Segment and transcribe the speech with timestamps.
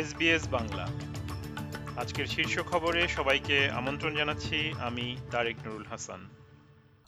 [0.00, 0.86] SBS Bangla.
[1.96, 6.20] আজকের শীর্ষ খবরে সবাইকে আমন্ত্রণ জানাচ্ছি আমি তারেক নুরুল হাসান।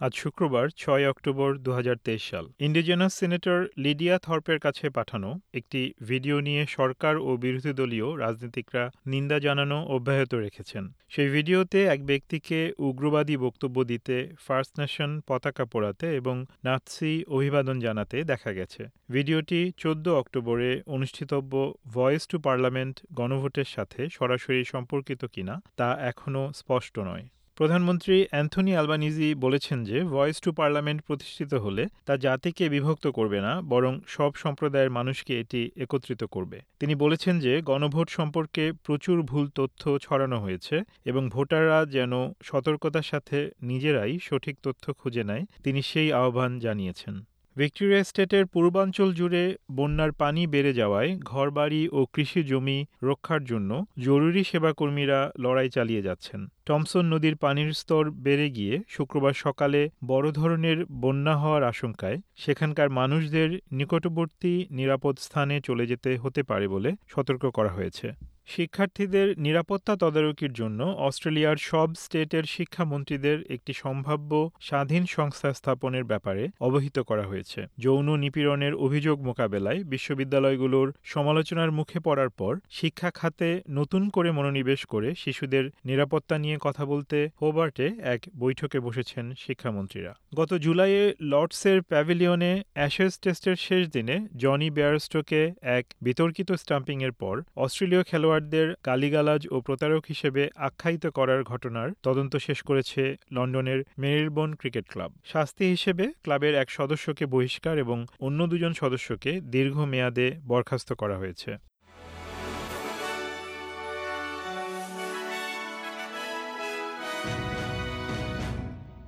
[0.00, 5.80] আজ শুক্রবার ছয় অক্টোবর দু হাজার তেইশ সাল। ইন্ডিজেনাস সিনেটর লিডিয়া থর্পের কাছে পাঠানো একটি
[6.08, 12.58] ভিডিও নিয়ে সরকার ও বিরোধী দলীয় রাজনীতিকরা নিন্দা জানানো অব্যাহত রেখেছেন। সেই ভিডিওতে এক ব্যক্তিকে
[12.78, 20.06] উগ্রবাদী বক্তব্য দিতে ফার্স্ট নেশন পতাকা পোড়াতে এবং নাৎসি অভিবাদন জানাতে দেখা গেছে। ভিডিওটি চোদ্দ
[20.22, 21.52] অক্টোবরে অনুষ্ঠিতব্য
[21.94, 27.26] ভয়েস টু পার্লামেন্ট গণভোটের সাথে সরাসরি সম্পর্কিত কিনা তা এখনও স্পষ্ট নয়।
[27.56, 33.62] প্রধানমন্ত্রী অ্যান্থনি আলবানিজি বলেছেন যে, ভয়েস টু পার্লামেন্ট প্রতিষ্ঠিত হলে তা জাতিকে বিভক্ত করবে না,
[33.62, 39.98] বরং সব সম্প্রদায়ের মানুষকে এটি একত্রিত করবে। তিনি বলেছেন যে, গণভোট সম্পর্কে প্রচুর ভুল তথ্য
[40.02, 46.58] ছড়ানো হয়েছে এবং ভোটাররা যেন সতর্কতার সাথে নিজেরাই সঠিক তথ্য খুঁজে নেয়, তিনি সেই আহ্বান
[46.58, 47.14] জানিয়েছেন।
[47.56, 54.42] ভিক্টোরিয়া স্টেটের পূর্বাঞ্চল জুড়ে বন্যার পানি বেড়ে যাওয়ায় ঘরবাড়ি ও কৃষি জমি রক্ষার জন্য জরুরি
[54.44, 61.34] সেবাকর্মীরা লড়াই চালিয়ে যাচ্ছেন। টমসন নদীর পানির স্তর বেড়ে গিয়ে শুক্রবার সকালে বড় ধরনের বন্যা
[61.36, 68.06] হওয়ার আশঙ্কায় সেখানকার মানুষদের নিকটবর্তী নিরাপদ স্থানে চলে যেতে হতে পারে বলে সতর্ক করা হয়েছে।
[68.46, 76.98] শিক্ষার্থীদের নিরাপত্তা তদারকির জন্য অস্ট্রেলিয়ার সব স্টেটের শিক্ষামন্ত্রীদের একটি সম্ভাব্য স্বাধীন সংস্থা স্থাপনের ব্যাপারে অবহিত
[76.98, 84.30] করা হয়েছে। যৌন নিপীড়নের অভিযোগ মোকাবেলায় বিশ্ববিদ্যালয়গুলোর সমালোচনার মুখে পড়ার পর শিক্ষা খাতে নতুন করে
[84.30, 91.82] মনোনিবেশ করে শিশুদের নিরাপত্তা নিয়ে কথা বলতে হোবার্টে এক বৈঠকে বসেছেন শিক্ষামন্ত্রীরা। গত জুলাইয়ে লর্ডসের
[91.82, 99.42] প্যাভিলিয়নে অ্যাশেস টেস্টের শেষ দিনে জনি বেয়ারস্টোকে এক বিতর্কিত স্টাম্পিংয়ের পর অস্ট্রেলীয় খেলোয়াড় খেলোয়াড়দের গালিগালাজ
[99.54, 106.04] ও প্রতারক হিসেবে আখ্যায়িত করার ঘটনার তদন্ত শেষ করেছে লন্ডনের মেরিলবোন ক্রিকেট ক্লাব। শাস্তি হিসেবে
[106.22, 111.50] ক্লাবের এক সদস্যকে বহিষ্কার এবং অন্য দুজন সদস্যকে দীর্ঘ মেয়াদে বরখাস্ত করা হয়েছে।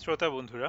[0.00, 0.68] শ্রোতা বন্ধুরা